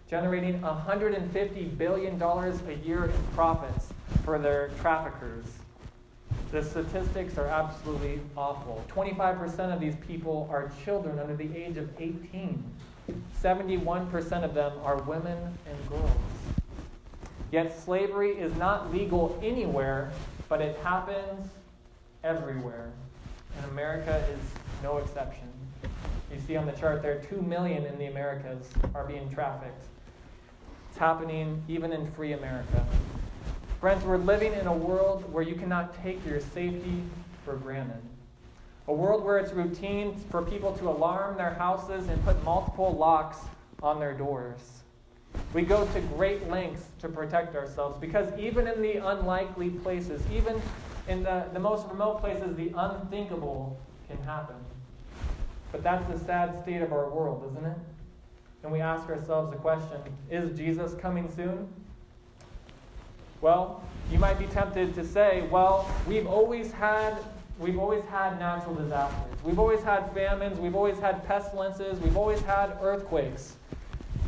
[0.09, 3.93] generating $150 billion a year in profits
[4.25, 5.45] for their traffickers.
[6.51, 8.83] The statistics are absolutely awful.
[8.93, 12.61] 25% of these people are children under the age of 18.
[13.41, 16.11] 71% of them are women and girls.
[17.53, 20.11] Yet slavery is not legal anywhere,
[20.49, 21.51] but it happens
[22.23, 22.91] everywhere.
[23.55, 24.39] And America is
[24.81, 25.47] no exception.
[26.33, 29.83] You see on the chart there, 2 million in the Americas are being trafficked.
[30.89, 32.83] It's happening even in free America.
[33.79, 37.03] Friends, we're living in a world where you cannot take your safety
[37.45, 38.01] for granted.
[38.87, 43.37] A world where it's routine for people to alarm their houses and put multiple locks
[43.83, 44.82] on their doors.
[45.53, 50.59] We go to great lengths to protect ourselves because even in the unlikely places, even
[51.07, 54.55] in the, the most remote places, the unthinkable can happen.
[55.71, 57.77] But that's the sad state of our world, isn't it?
[58.63, 59.97] And we ask ourselves the question
[60.31, 61.67] is Jesus coming soon?
[63.41, 67.17] Well, you might be tempted to say, well, we've always had
[67.59, 69.43] we've always had natural disasters.
[69.43, 73.55] We've always had famines, we've always had pestilences, we've always had earthquakes.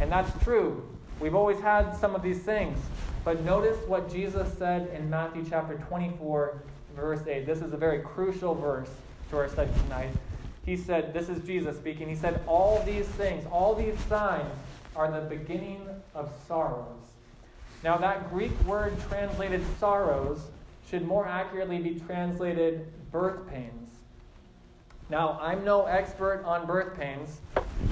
[0.02, 0.86] And that's true.
[1.19, 2.78] We've always had some of these things.
[3.23, 6.62] But notice what Jesus said in Matthew chapter 24,
[6.95, 7.45] verse 8.
[7.45, 8.89] This is a very crucial verse
[9.30, 10.12] to our study tonight.
[10.65, 12.10] He said, This is Jesus speaking.
[12.10, 14.54] He said, All these things, all these signs
[14.95, 17.06] are the beginning of sorrows.
[17.84, 20.41] Now, that Greek word translated sorrows
[20.89, 23.89] should more accurately be translated birth pains.
[25.10, 27.39] Now, I'm no expert on birth pains.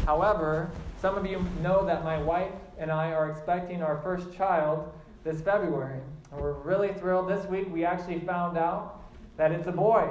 [0.06, 0.72] However,
[1.04, 4.90] some of you know that my wife and I are expecting our first child
[5.26, 6.00] this February.
[6.32, 7.28] And we're really thrilled.
[7.28, 9.04] This week we actually found out
[9.36, 10.10] that it's a boy,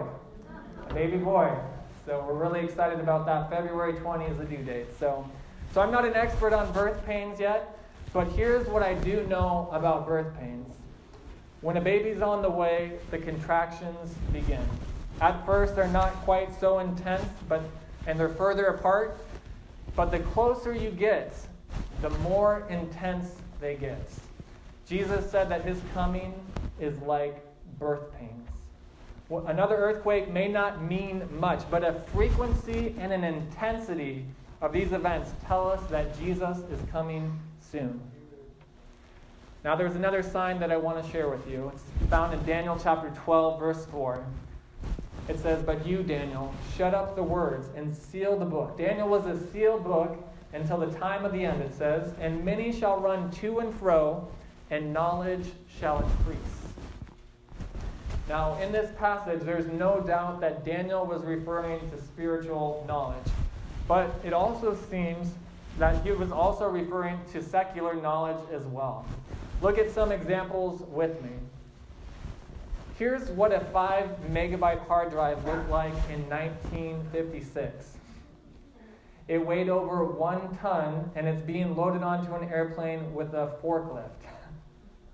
[0.90, 1.50] a baby boy.
[2.05, 3.48] So we're really excited about that.
[3.48, 4.88] February 20 is the due date.
[5.00, 5.26] So,
[5.72, 7.78] so I'm not an expert on birth pains yet,
[8.12, 10.74] but here's what I do know about birth pains.
[11.62, 14.61] When a baby's on the way, the contractions begin.
[15.22, 17.62] At first, they're not quite so intense, but
[18.07, 19.16] and they're further apart.
[19.94, 21.35] But the closer you get,
[22.00, 24.00] the more intense they get.
[24.87, 26.35] Jesus said that his coming
[26.81, 27.44] is like
[27.78, 28.48] birth pains.
[29.46, 34.26] Another earthquake may not mean much, but a frequency and an intensity
[34.61, 38.00] of these events tell us that Jesus is coming soon.
[39.64, 41.70] Now, there's another sign that I want to share with you.
[41.74, 44.24] It's found in Daniel chapter 12, verse 4.
[45.29, 48.77] It says, But you, Daniel, shut up the words and seal the book.
[48.77, 50.19] Daniel was a sealed book
[50.53, 54.29] until the time of the end, it says, And many shall run to and fro,
[54.71, 55.47] and knowledge
[55.79, 56.39] shall increase.
[58.29, 63.27] Now, in this passage, there's no doubt that Daniel was referring to spiritual knowledge.
[63.89, 65.29] But it also seems
[65.79, 69.05] that he was also referring to secular knowledge as well.
[69.61, 71.31] Look at some examples with me.
[73.03, 77.97] Here's what a 5 megabyte hard drive looked like in 1956.
[79.27, 84.07] It weighed over one ton and it's being loaded onto an airplane with a forklift.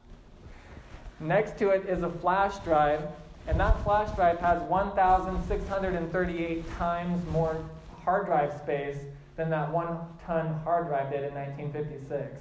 [1.20, 3.01] Next to it is a flash drive,
[3.46, 7.57] and that flash drive has 1,638 times more
[8.05, 8.98] hard drive space
[9.37, 9.96] than that one
[10.27, 12.38] ton hard drive did in 1956.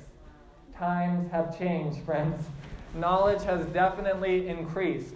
[0.78, 2.44] Times have changed, friends.
[2.94, 5.16] Knowledge has definitely increased.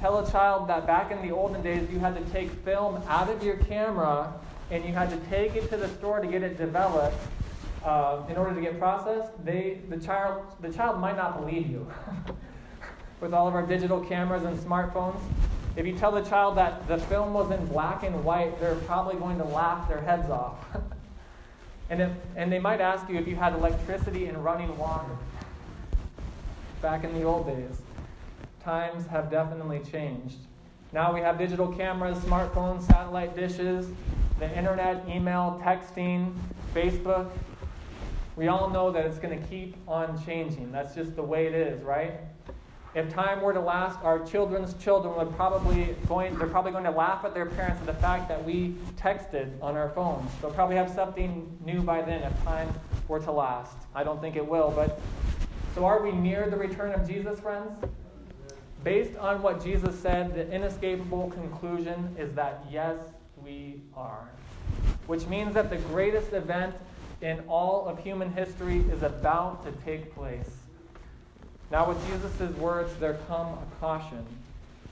[0.00, 3.28] Tell a child that back in the olden days you had to take film out
[3.30, 4.32] of your camera
[4.70, 7.16] and you had to take it to the store to get it developed
[7.84, 9.32] uh, in order to get processed.
[9.44, 11.90] They, the, child, the child might not believe you.
[13.20, 15.20] with all of our digital cameras and smartphones.
[15.76, 19.16] If you tell the child that the film was in black and white, they're probably
[19.16, 20.58] going to laugh their heads off.
[21.90, 25.16] and, if, and they might ask you if you had electricity and running water
[26.82, 27.80] back in the old days.
[28.66, 30.38] Times have definitely changed.
[30.92, 33.86] Now we have digital cameras, smartphones, satellite dishes,
[34.40, 36.34] the internet, email, texting,
[36.74, 37.30] Facebook.
[38.34, 40.72] We all know that it's going to keep on changing.
[40.72, 42.14] That's just the way it is, right?
[42.96, 46.90] if time were to last, our children's children would probably going, they're probably going to
[46.90, 50.28] laugh at their parents at the fact that we texted on our phones.
[50.40, 52.72] They'll probably have something new by then if time
[53.06, 53.76] were to last.
[53.94, 54.98] I don't think it will, but
[55.74, 57.70] so are we near the return of Jesus, friends?
[58.86, 62.96] Based on what Jesus said, the inescapable conclusion is that yes,
[63.42, 64.28] we are.
[65.08, 66.72] Which means that the greatest event
[67.20, 70.58] in all of human history is about to take place.
[71.72, 74.24] Now, with Jesus' words, there come a caution.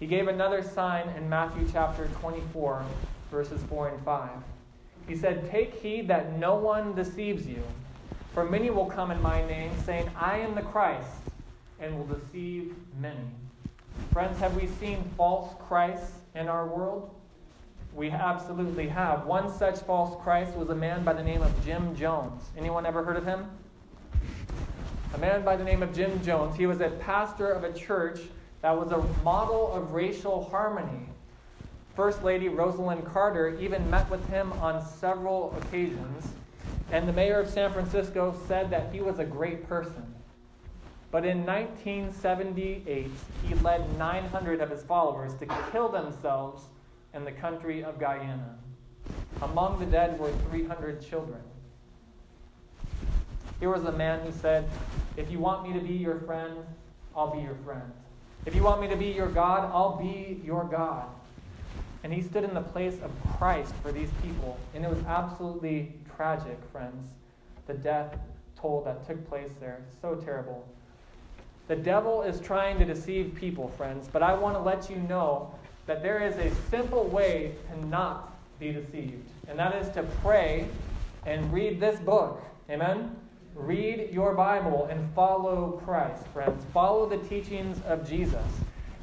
[0.00, 2.84] He gave another sign in Matthew chapter 24,
[3.30, 4.28] verses 4 and 5.
[5.06, 7.62] He said, Take heed that no one deceives you,
[8.32, 11.06] for many will come in my name, saying, I am the Christ,
[11.78, 13.43] and will deceive many.
[14.12, 17.14] Friends, have we seen false Christs in our world?
[17.94, 19.26] We absolutely have.
[19.26, 22.42] One such false Christ was a man by the name of Jim Jones.
[22.56, 23.48] Anyone ever heard of him?
[25.14, 26.56] a man by the name of Jim Jones.
[26.56, 28.18] He was a pastor of a church
[28.62, 31.06] that was a model of racial harmony.
[31.94, 36.26] First Lady Rosalynn Carter even met with him on several occasions,
[36.90, 40.13] and the mayor of San Francisco said that he was a great person.
[41.14, 43.08] But in 1978,
[43.44, 46.64] he led 900 of his followers to kill themselves
[47.14, 48.58] in the country of Guyana.
[49.40, 51.40] Among the dead were 300 children.
[53.60, 54.68] Here was a man who said,
[55.16, 56.66] If you want me to be your friend,
[57.14, 57.92] I'll be your friend.
[58.44, 61.06] If you want me to be your God, I'll be your God.
[62.02, 64.58] And he stood in the place of Christ for these people.
[64.74, 67.06] And it was absolutely tragic, friends,
[67.68, 68.18] the death
[68.60, 69.80] toll that took place there.
[70.02, 70.66] So terrible.
[71.66, 75.54] The devil is trying to deceive people, friends, but I want to let you know
[75.86, 80.66] that there is a simple way to not be deceived, and that is to pray
[81.24, 82.42] and read this book.
[82.68, 83.16] Amen?
[83.54, 86.64] Read your Bible and follow Christ, friends.
[86.74, 88.44] Follow the teachings of Jesus.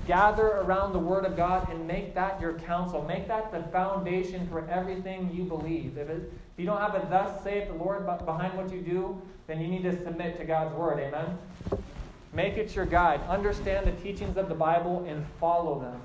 [0.08, 3.04] Gather around the Word of God and make that your counsel.
[3.04, 5.98] Make that the foundation for everything you believe.
[5.98, 9.22] If, it, if you don't have a thus saith the Lord behind what you do,
[9.48, 11.00] then you need to submit to God's Word.
[11.00, 11.38] Amen?
[12.34, 13.22] Make it your guide.
[13.28, 16.02] Understand the teachings of the Bible and follow them.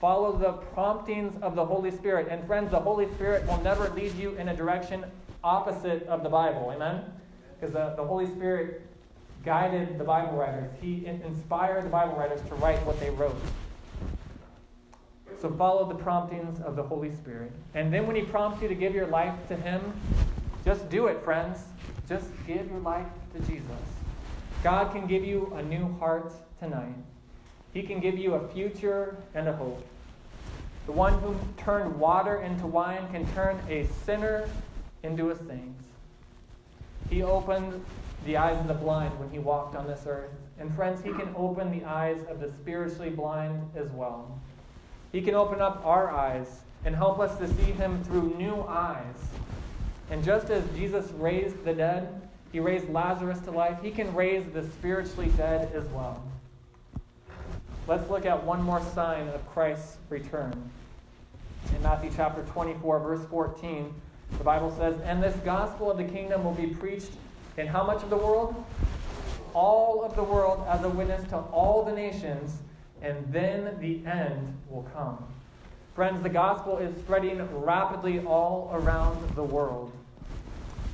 [0.00, 2.28] Follow the promptings of the Holy Spirit.
[2.30, 5.04] And friends, the Holy Spirit will never lead you in a direction
[5.44, 6.72] opposite of the Bible.
[6.74, 7.04] Amen?
[7.62, 8.82] because the, the Holy Spirit
[9.44, 10.68] guided the Bible writers.
[10.80, 13.40] He inspired the Bible writers to write what they wrote.
[15.40, 17.52] So follow the promptings of the Holy Spirit.
[17.74, 19.80] And then when He prompts you to give your life to Him,
[20.64, 21.60] just do it, friends.
[22.08, 23.62] Just give your life to Jesus.
[24.62, 26.94] God can give you a new heart tonight.
[27.72, 29.84] He can give you a future and a hope.
[30.86, 34.48] The one who turned water into wine can turn a sinner
[35.02, 35.74] into a saint.
[37.10, 37.84] He opened
[38.24, 40.30] the eyes of the blind when he walked on this earth.
[40.58, 44.38] And friends, he can open the eyes of the spiritually blind as well.
[45.10, 49.16] He can open up our eyes and help us to see him through new eyes.
[50.10, 54.44] And just as Jesus raised the dead, he raised Lazarus to life, he can raise
[54.52, 56.22] the spiritually dead as well.
[57.88, 60.70] Let's look at one more sign of Christ's return.
[61.74, 63.92] In Matthew chapter 24, verse 14,
[64.38, 67.12] the Bible says, And this gospel of the kingdom will be preached
[67.56, 68.54] in how much of the world?
[69.54, 72.58] All of the world as a witness to all the nations,
[73.00, 75.24] and then the end will come.
[75.94, 79.92] Friends, the gospel is spreading rapidly all around the world.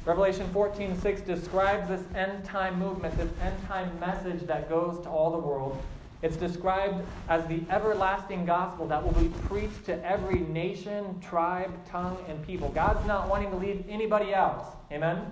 [0.08, 5.30] Revelation 14:6 describes this end time movement, this end time message that goes to all
[5.30, 5.76] the world.
[6.22, 12.16] It's described as the everlasting gospel that will be preached to every nation, tribe, tongue,
[12.26, 12.70] and people.
[12.70, 14.78] God's not wanting to leave anybody out.
[14.90, 15.30] Amen?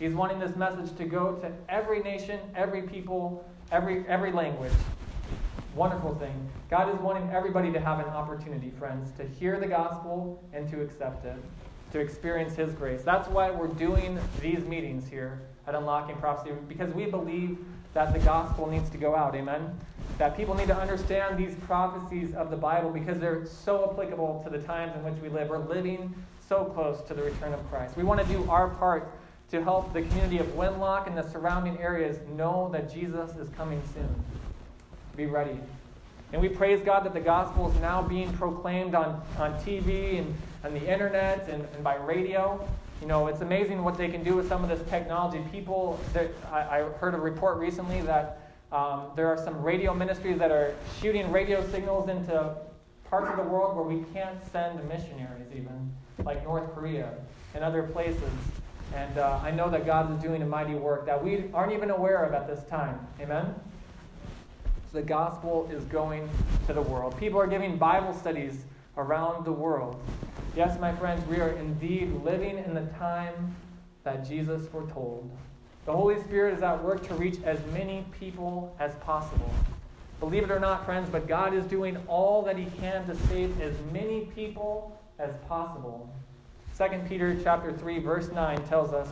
[0.00, 4.72] He's wanting this message to go to every nation, every people, every, every language.
[5.76, 6.50] Wonderful thing.
[6.68, 10.82] God is wanting everybody to have an opportunity, friends, to hear the gospel and to
[10.82, 11.36] accept it,
[11.92, 13.02] to experience His grace.
[13.02, 17.58] That's why we're doing these meetings here at Unlocking Prophecy, because we believe
[17.94, 19.34] that the gospel needs to go out.
[19.34, 19.78] Amen?
[20.18, 24.50] That people need to understand these prophecies of the Bible because they're so applicable to
[24.50, 25.48] the times in which we live.
[25.48, 26.14] We're living
[26.48, 27.96] so close to the return of Christ.
[27.96, 29.10] We want to do our part
[29.50, 33.80] to help the community of Winlock and the surrounding areas know that Jesus is coming
[33.94, 34.14] soon.
[35.16, 35.58] Be ready.
[36.32, 40.34] And we praise God that the gospel is now being proclaimed on, on TV and
[40.64, 42.68] on the internet and, and by radio.
[43.00, 45.42] You know, it's amazing what they can do with some of this technology.
[45.52, 46.00] People,
[46.50, 50.74] I, I heard a report recently that um, there are some radio ministries that are
[51.00, 52.56] shooting radio signals into
[53.08, 57.12] parts of the world where we can't send missionaries, even, like North Korea
[57.54, 58.30] and other places.
[58.94, 61.90] And uh, I know that God is doing a mighty work that we aren't even
[61.90, 62.98] aware of at this time.
[63.20, 63.54] Amen?
[64.96, 66.26] The gospel is going
[66.66, 67.18] to the world.
[67.18, 68.64] People are giving Bible studies
[68.96, 70.02] around the world.
[70.56, 73.54] Yes, my friends, we are indeed living in the time
[74.04, 75.30] that Jesus foretold.
[75.84, 79.52] The Holy Spirit is at work to reach as many people as possible.
[80.18, 83.60] Believe it or not, friends, but God is doing all that He can to save
[83.60, 86.10] as many people as possible.
[86.78, 89.08] 2 Peter chapter 3, verse 9 tells us,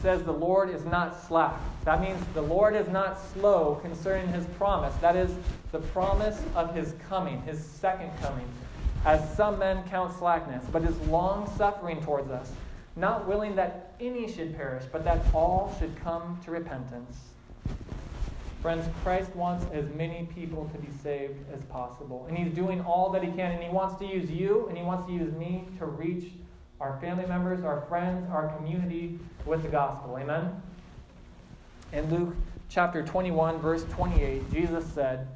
[0.00, 1.58] says, The Lord is not slack.
[1.84, 4.94] That means the Lord is not slow concerning his promise.
[4.96, 5.34] That is
[5.72, 8.48] the promise of his coming, his second coming
[9.04, 12.50] as some men count slackness, but is long suffering towards us,
[12.96, 17.16] not willing that any should perish, but that all should come to repentance.
[18.60, 22.26] Friends, Christ wants as many people to be saved as possible.
[22.28, 23.52] And He's doing all that He can.
[23.52, 26.32] And He wants to use you and He wants to use me to reach
[26.80, 30.16] our family members, our friends, our community with the gospel.
[30.18, 30.62] Amen?
[31.92, 32.34] In Luke
[32.68, 35.26] chapter 21, verse 28, Jesus said,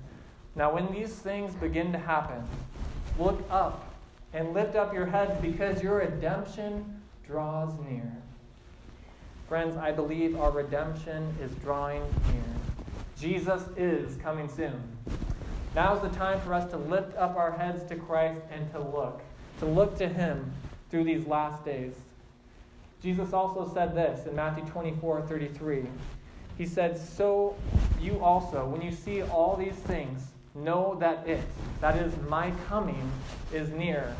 [0.55, 2.47] Now when these things begin to happen,
[3.18, 3.84] Look up
[4.32, 8.11] and lift up your heads because your redemption draws near.
[9.49, 12.43] Friends, I believe our redemption is drawing near.
[13.18, 14.82] Jesus is coming soon.
[15.74, 18.80] Now is the time for us to lift up our heads to Christ and to
[18.80, 19.20] look,
[19.59, 20.53] to look to Him
[20.93, 21.95] through these last days.
[23.03, 25.86] Jesus also said this in Matthew 24 33.
[26.57, 27.57] He said, So
[28.01, 31.40] you also, when you see all these things, Know that it,
[31.80, 33.11] that is, my coming,
[33.55, 34.14] is near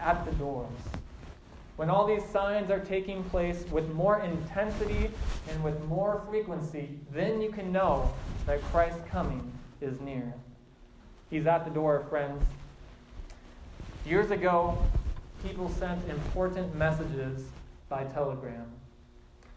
[0.00, 0.72] at the doors.
[1.76, 5.10] When all these signs are taking place with more intensity
[5.50, 8.10] and with more frequency, then you can know
[8.46, 9.52] that Christ's coming
[9.82, 10.32] is near.
[11.28, 12.42] He's at the door, friends.
[14.06, 14.82] Years ago,
[15.42, 17.44] people sent important messages
[17.88, 18.66] by telegram.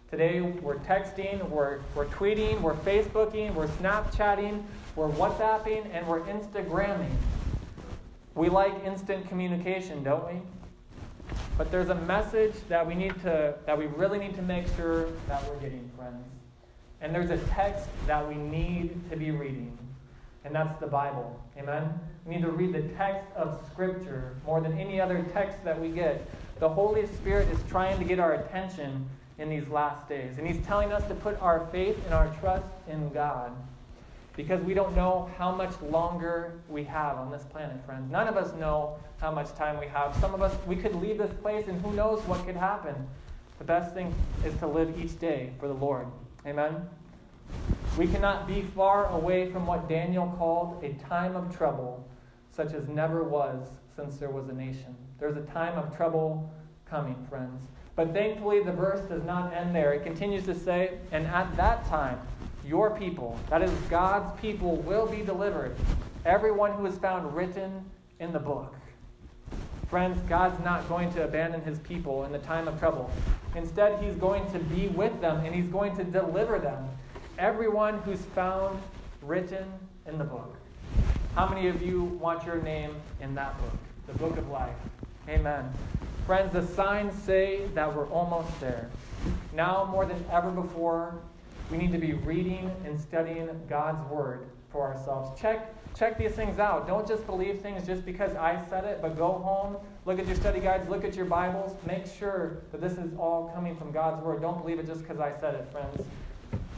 [0.10, 4.62] Today, we're texting, we're, we're tweeting, we're Facebooking, we're Snapchatting,
[4.96, 7.16] we're WhatsApping, and we're Instagramming.
[8.36, 10.42] We like instant communication, don't we?
[11.58, 15.12] But there's a message that we need to that we really need to make sure
[15.28, 16.26] that we're getting, friends.
[17.00, 19.78] And there's a text that we need to be reading.
[20.44, 21.42] And that's the Bible.
[21.62, 22.00] Amen?
[22.26, 25.90] We need to read the text of Scripture more than any other text that we
[25.90, 26.28] get.
[26.60, 29.08] The Holy Spirit is trying to get our attention
[29.38, 30.38] in these last days.
[30.38, 33.52] And He's telling us to put our faith and our trust in God.
[34.36, 38.10] because we don't know how much longer we have on this planet, friends.
[38.10, 40.16] None of us know how much time we have.
[40.18, 42.96] Some of us, we could leave this place and who knows what could happen.
[43.60, 44.14] The best thing
[44.46, 46.08] is to live each day for the Lord.
[46.46, 46.88] Amen?
[47.98, 52.08] We cannot be far away from what Daniel called a time of trouble,
[52.50, 54.96] such as never was since there was a nation.
[55.20, 56.52] There's a time of trouble
[56.90, 57.62] coming, friends.
[57.96, 59.94] But thankfully, the verse does not end there.
[59.94, 62.18] It continues to say, And at that time,
[62.66, 65.76] your people, that is God's people, will be delivered.
[66.26, 67.84] Everyone who is found written
[68.20, 68.74] in the book.
[69.90, 73.12] Friends, God's not going to abandon his people in the time of trouble.
[73.56, 76.88] Instead, he's going to be with them and he's going to deliver them.
[77.42, 78.80] Everyone who's found
[79.24, 79.66] written
[80.06, 80.56] in the book.
[81.34, 84.76] How many of you want your name in that book, the book of life?
[85.28, 85.68] Amen.
[86.28, 88.92] Friends, the signs say that we're almost there.
[89.56, 91.20] Now, more than ever before,
[91.72, 95.42] we need to be reading and studying God's word for ourselves.
[95.42, 96.86] Check check these things out.
[96.86, 100.36] Don't just believe things just because I said it, but go home, look at your
[100.36, 104.24] study guides, look at your Bibles, make sure that this is all coming from God's
[104.24, 104.42] word.
[104.42, 106.06] Don't believe it just because I said it, friends.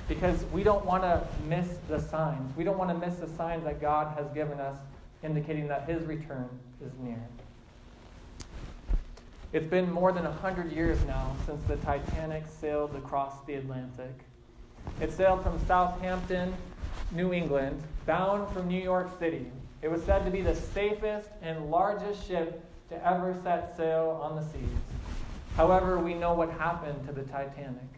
[0.08, 2.56] Because we don't want to miss the signs.
[2.58, 4.78] We don't want to miss the signs that God has given us
[5.24, 6.50] indicating that his return
[6.86, 7.24] is near.
[9.54, 14.14] It's been more than 100 years now since the Titanic sailed across the Atlantic.
[15.00, 16.54] It sailed from Southampton,
[17.12, 19.46] New England, bound for New York City.
[19.82, 24.36] It was said to be the safest and largest ship to ever set sail on
[24.36, 24.80] the seas.
[25.56, 27.90] However, we know what happened to the Titanic.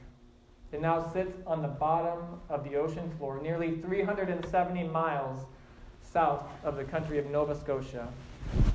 [0.75, 5.45] It now sits on the bottom of the ocean floor, nearly 370 miles
[6.01, 8.09] south of the country of Nova Scotia.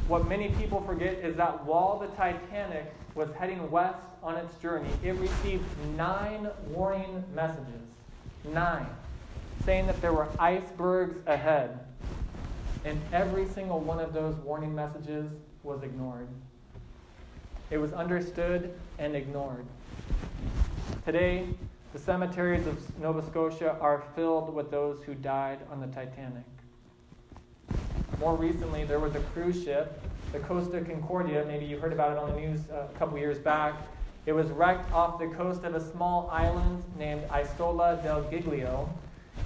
[0.08, 4.88] What many people forget is that while the Titanic was heading west on its journey,
[5.02, 5.62] it received
[5.94, 7.82] nine warning messages
[8.50, 8.86] nine,
[9.66, 11.80] saying that there were icebergs ahead.
[12.86, 15.30] And every single one of those warning messages
[15.62, 16.28] was ignored.
[17.70, 19.66] It was understood and ignored.
[21.04, 21.46] Today,
[21.92, 26.44] the cemeteries of Nova Scotia are filled with those who died on the Titanic.
[28.20, 30.00] More recently, there was a cruise ship,
[30.32, 31.44] the Costa Concordia.
[31.46, 33.74] Maybe you heard about it on the news uh, a couple years back.
[34.26, 38.88] It was wrecked off the coast of a small island named Isola del Giglio.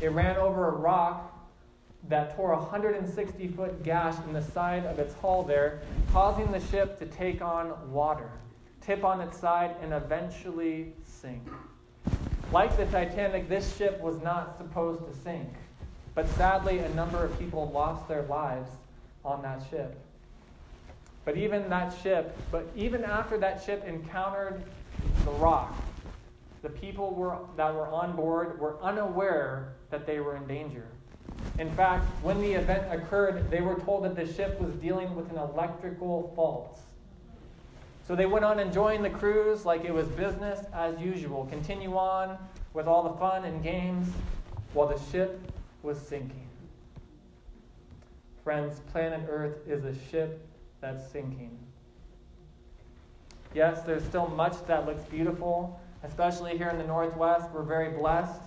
[0.02, 1.30] It ran over a rock
[2.08, 5.80] that tore a 160 foot gash in the side of its hull there,
[6.12, 8.30] causing the ship to take on water,
[8.82, 11.48] tip on its side, and eventually sink.
[12.54, 15.52] Like the Titanic, this ship was not supposed to sink,
[16.14, 18.70] but sadly, a number of people lost their lives
[19.24, 19.98] on that ship.
[21.24, 24.62] But even that ship, but even after that ship encountered
[25.24, 25.74] the rock,
[26.62, 30.86] the people were, that were on board were unaware that they were in danger.
[31.58, 35.28] In fact, when the event occurred, they were told that the ship was dealing with
[35.32, 36.78] an electrical fault.
[38.06, 42.36] So they went on enjoying the cruise like it was business as usual, continue on
[42.74, 44.08] with all the fun and games
[44.74, 45.40] while the ship
[45.82, 46.48] was sinking.
[48.42, 50.46] Friends, planet Earth is a ship
[50.82, 51.58] that's sinking.
[53.54, 57.48] Yes, there's still much that looks beautiful, especially here in the Northwest.
[57.54, 58.40] We're very blessed.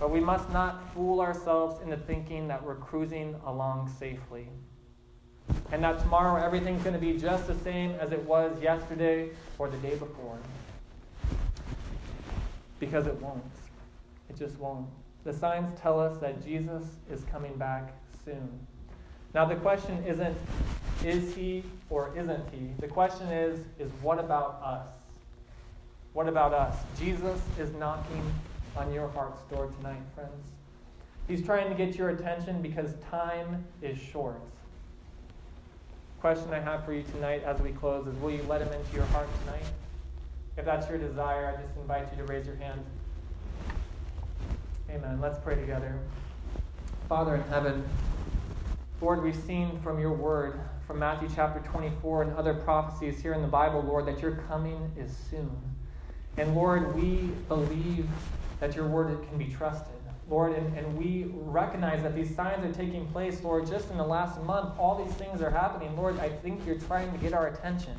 [0.00, 4.48] But we must not fool ourselves into thinking that we're cruising along safely.
[5.72, 9.68] And that tomorrow everything's going to be just the same as it was yesterday or
[9.68, 10.38] the day before.
[12.78, 13.42] Because it won't.
[14.28, 14.86] It just won't.
[15.24, 17.92] The signs tell us that Jesus is coming back
[18.24, 18.66] soon.
[19.34, 20.36] Now, the question isn't,
[21.04, 22.70] is he or isn't he?
[22.80, 24.88] The question is, is what about us?
[26.12, 26.76] What about us?
[26.98, 28.22] Jesus is knocking
[28.76, 30.50] on your heart's door tonight, friends.
[31.28, 34.40] He's trying to get your attention because time is short.
[36.22, 38.94] Question I have for you tonight as we close is will you let him into
[38.94, 39.64] your heart tonight?
[40.56, 42.80] If that's your desire, I just invite you to raise your hand.
[44.88, 45.20] Amen.
[45.20, 45.98] Let's pray together.
[47.08, 47.84] Father in heaven,
[49.00, 53.42] Lord, we've seen from your word, from Matthew chapter 24 and other prophecies here in
[53.42, 55.50] the Bible, Lord, that your coming is soon.
[56.36, 58.08] And Lord, we believe
[58.60, 60.01] that your word can be trusted.
[60.28, 64.06] Lord, and, and we recognize that these signs are taking place, Lord, just in the
[64.06, 64.78] last month.
[64.78, 65.96] All these things are happening.
[65.96, 67.96] Lord, I think you're trying to get our attention.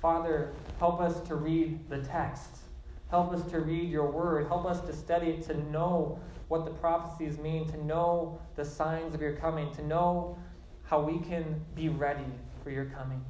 [0.00, 2.58] Father, help us to read the text.
[3.10, 4.46] Help us to read your word.
[4.48, 6.18] Help us to study it, to know
[6.48, 10.36] what the prophecies mean, to know the signs of your coming, to know
[10.84, 12.24] how we can be ready
[12.62, 13.24] for your coming.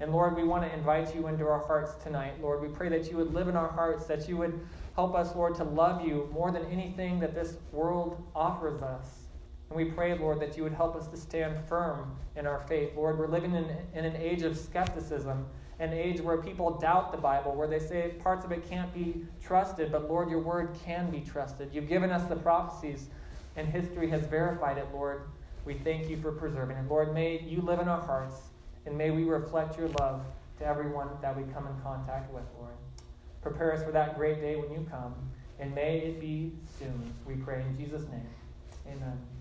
[0.00, 2.40] And Lord, we want to invite you into our hearts tonight.
[2.42, 4.58] Lord, we pray that you would live in our hearts, that you would
[4.94, 9.24] help us, Lord, to love you more than anything that this world offers us.
[9.68, 12.90] And we pray, Lord, that you would help us to stand firm in our faith.
[12.94, 15.46] Lord, we're living in, in an age of skepticism,
[15.80, 19.26] an age where people doubt the Bible, where they say parts of it can't be
[19.42, 21.70] trusted, but Lord, your word can be trusted.
[21.72, 23.08] You've given us the prophecies,
[23.56, 25.22] and history has verified it, Lord.
[25.64, 26.88] We thank you for preserving it.
[26.88, 28.36] Lord, may you live in our hearts,
[28.86, 30.24] and may we reflect your love
[30.58, 32.74] to everyone that we come in contact with, Lord.
[33.44, 35.14] Prepare us for that great day when you come,
[35.60, 37.12] and may it be soon.
[37.26, 38.26] We pray in Jesus' name.
[38.88, 39.33] Amen.